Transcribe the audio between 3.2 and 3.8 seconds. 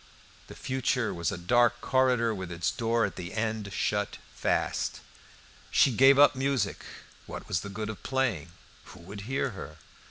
end